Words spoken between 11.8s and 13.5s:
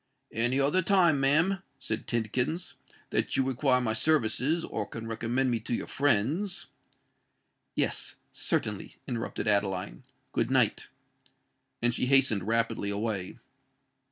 And she hastened rapidly away.